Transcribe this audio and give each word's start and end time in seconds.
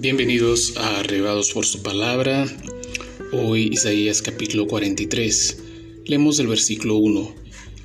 Bienvenidos 0.00 0.76
a 0.76 1.00
Arrebados 1.00 1.50
por 1.50 1.66
su 1.66 1.82
palabra. 1.82 2.46
Hoy 3.32 3.68
Isaías 3.72 4.22
capítulo 4.22 4.68
43. 4.68 5.58
Leemos 6.04 6.38
el 6.38 6.46
versículo 6.46 6.98
1. 6.98 7.34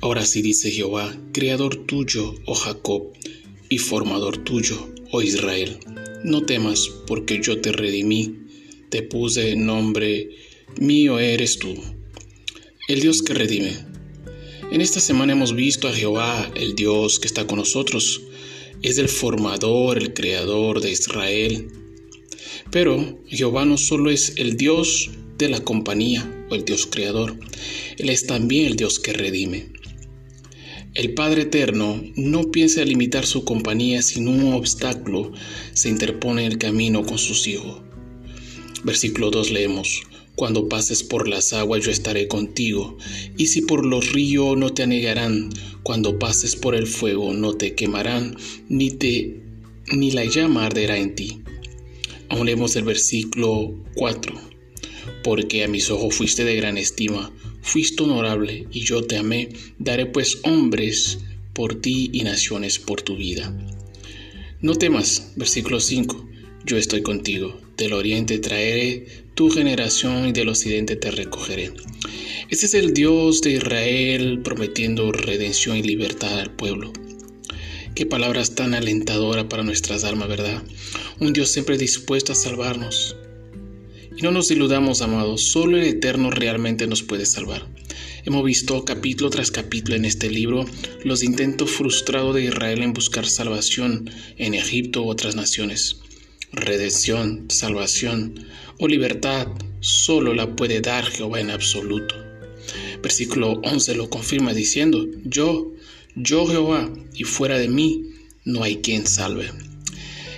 Ahora 0.00 0.24
sí 0.24 0.40
dice 0.40 0.70
Jehová, 0.70 1.12
creador 1.32 1.74
tuyo, 1.86 2.36
oh 2.46 2.54
Jacob, 2.54 3.12
y 3.68 3.78
formador 3.78 4.44
tuyo, 4.44 4.94
oh 5.10 5.22
Israel. 5.22 5.80
No 6.22 6.44
temas, 6.44 6.88
porque 7.08 7.40
yo 7.42 7.60
te 7.60 7.72
redimí, 7.72 8.36
te 8.90 9.02
puse 9.02 9.56
nombre, 9.56 10.30
mío 10.78 11.18
eres 11.18 11.58
tú. 11.58 11.74
El 12.86 13.00
Dios 13.00 13.24
que 13.24 13.34
redime. 13.34 13.72
En 14.70 14.80
esta 14.80 15.00
semana 15.00 15.32
hemos 15.32 15.52
visto 15.56 15.88
a 15.88 15.92
Jehová, 15.92 16.48
el 16.54 16.76
Dios 16.76 17.18
que 17.18 17.26
está 17.26 17.44
con 17.48 17.58
nosotros. 17.58 18.22
Es 18.82 18.98
el 18.98 19.08
formador, 19.08 19.98
el 19.98 20.14
creador 20.14 20.80
de 20.80 20.92
Israel, 20.92 21.83
pero 22.70 23.20
Jehová 23.26 23.64
no 23.64 23.76
solo 23.76 24.10
es 24.10 24.34
el 24.36 24.56
Dios 24.56 25.10
de 25.38 25.48
la 25.48 25.60
compañía 25.60 26.46
o 26.50 26.54
el 26.54 26.64
Dios 26.64 26.86
creador, 26.86 27.38
Él 27.98 28.10
es 28.10 28.26
también 28.26 28.66
el 28.66 28.76
Dios 28.76 28.98
que 28.98 29.12
redime. 29.12 29.74
El 30.94 31.14
Padre 31.14 31.42
Eterno 31.42 32.00
no 32.14 32.52
piensa 32.52 32.84
limitar 32.84 33.26
su 33.26 33.44
compañía 33.44 34.00
sin 34.00 34.28
un 34.28 34.52
obstáculo 34.52 35.32
se 35.72 35.88
interpone 35.88 36.44
en 36.44 36.52
el 36.52 36.58
camino 36.58 37.04
con 37.04 37.18
sus 37.18 37.48
hijos. 37.48 37.82
Versículo 38.84 39.32
2 39.32 39.50
leemos, 39.50 40.02
Cuando 40.36 40.68
pases 40.68 41.02
por 41.02 41.26
las 41.26 41.52
aguas 41.52 41.84
yo 41.84 41.90
estaré 41.90 42.28
contigo, 42.28 42.96
y 43.36 43.46
si 43.46 43.62
por 43.62 43.84
los 43.84 44.12
ríos 44.12 44.56
no 44.56 44.70
te 44.72 44.84
anegarán, 44.84 45.50
cuando 45.82 46.20
pases 46.20 46.54
por 46.54 46.76
el 46.76 46.86
fuego 46.86 47.34
no 47.34 47.54
te 47.54 47.74
quemarán, 47.74 48.36
ni, 48.68 48.90
te, 48.90 49.42
ni 49.92 50.12
la 50.12 50.24
llama 50.26 50.66
arderá 50.66 50.96
en 50.96 51.16
ti. 51.16 51.43
Aún 52.28 52.46
leemos 52.46 52.76
el 52.76 52.84
versículo 52.84 53.74
4. 53.94 54.34
Porque 55.22 55.64
a 55.64 55.68
mis 55.68 55.90
ojos 55.90 56.14
fuiste 56.14 56.44
de 56.44 56.56
gran 56.56 56.78
estima, 56.78 57.32
fuiste 57.62 58.02
honorable, 58.02 58.66
y 58.70 58.80
yo 58.80 59.04
te 59.04 59.16
amé. 59.16 59.50
Daré 59.78 60.06
pues 60.06 60.38
hombres 60.44 61.18
por 61.52 61.80
ti 61.80 62.10
y 62.12 62.22
naciones 62.22 62.78
por 62.78 63.02
tu 63.02 63.16
vida. 63.16 63.54
No 64.60 64.74
temas, 64.74 65.32
versículo 65.36 65.80
5. 65.80 66.28
Yo 66.64 66.76
estoy 66.76 67.02
contigo. 67.02 67.60
Del 67.76 67.92
oriente 67.92 68.38
traeré 68.38 69.06
tu 69.34 69.50
generación 69.50 70.28
y 70.28 70.32
del 70.32 70.48
occidente 70.48 70.96
te 70.96 71.10
recogeré. 71.10 71.72
Este 72.48 72.66
es 72.66 72.74
el 72.74 72.94
Dios 72.94 73.40
de 73.42 73.52
Israel 73.52 74.40
prometiendo 74.42 75.12
redención 75.12 75.76
y 75.76 75.82
libertad 75.82 76.38
al 76.38 76.54
pueblo. 76.54 76.92
Qué 77.94 78.06
palabras 78.06 78.56
tan 78.56 78.74
alentadoras 78.74 79.44
para 79.44 79.62
nuestras 79.62 80.02
almas, 80.02 80.28
¿verdad? 80.28 80.64
Un 81.20 81.32
Dios 81.32 81.52
siempre 81.52 81.78
dispuesto 81.78 82.32
a 82.32 82.34
salvarnos. 82.34 83.14
Y 84.16 84.22
no 84.22 84.32
nos 84.32 84.50
iludamos, 84.50 85.00
amados, 85.00 85.42
solo 85.42 85.76
el 85.76 85.84
Eterno 85.84 86.32
realmente 86.32 86.88
nos 86.88 87.04
puede 87.04 87.24
salvar. 87.24 87.68
Hemos 88.24 88.44
visto 88.44 88.84
capítulo 88.84 89.30
tras 89.30 89.52
capítulo 89.52 89.94
en 89.94 90.06
este 90.06 90.28
libro 90.28 90.64
los 91.04 91.22
intentos 91.22 91.70
frustrados 91.70 92.34
de 92.34 92.46
Israel 92.46 92.82
en 92.82 92.94
buscar 92.94 93.26
salvación 93.26 94.10
en 94.38 94.54
Egipto 94.54 95.02
u 95.04 95.08
otras 95.08 95.36
naciones. 95.36 96.00
Redención, 96.50 97.46
salvación 97.48 98.44
o 98.80 98.88
libertad 98.88 99.46
solo 99.78 100.34
la 100.34 100.56
puede 100.56 100.80
dar 100.80 101.04
Jehová 101.04 101.38
en 101.38 101.52
absoluto. 101.52 102.16
Versículo 103.04 103.60
11 103.62 103.94
lo 103.94 104.10
confirma 104.10 104.52
diciendo, 104.52 105.06
yo 105.24 105.70
yo 106.16 106.46
Jehová, 106.46 106.88
y 107.12 107.24
fuera 107.24 107.58
de 107.58 107.68
mí 107.68 108.10
no 108.44 108.62
hay 108.62 108.76
quien 108.76 109.06
salve. 109.06 109.50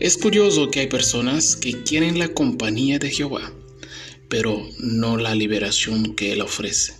Es 0.00 0.18
curioso 0.18 0.70
que 0.70 0.80
hay 0.80 0.86
personas 0.86 1.56
que 1.56 1.82
quieren 1.82 2.18
la 2.18 2.28
compañía 2.28 2.98
de 2.98 3.10
Jehová, 3.10 3.52
pero 4.28 4.66
no 4.78 5.16
la 5.16 5.34
liberación 5.34 6.14
que 6.14 6.32
Él 6.32 6.42
ofrece. 6.42 6.94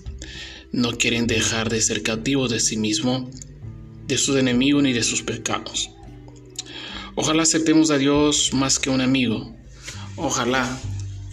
No 0.71 0.93
quieren 0.93 1.27
dejar 1.27 1.69
de 1.69 1.83
ser 1.83 2.03
cautivos 2.03 2.51
de 2.51 2.61
sí 2.61 2.77
mismo, 2.77 3.31
de 4.07 4.17
sus 4.17 4.37
enemigos 4.37 4.83
ni 4.83 4.93
de 4.93 5.03
sus 5.03 5.23
pecados. 5.23 5.91
Ojalá 7.15 7.43
aceptemos 7.43 7.91
a 7.91 7.99
Dios 7.99 8.55
más 8.55 8.79
que 8.79 8.89
un 8.89 9.03
amigo. 9.03 9.55
Ojalá 10.17 10.81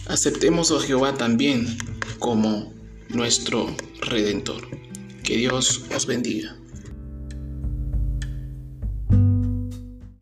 aceptemos 0.06 0.70
a 0.72 0.80
Jehová 0.80 1.14
también 1.14 1.78
como 2.18 2.74
nuestro 3.08 3.74
redentor. 4.02 4.68
Que 5.22 5.36
Dios 5.36 5.84
os 5.94 6.06
bendiga. 6.06 6.56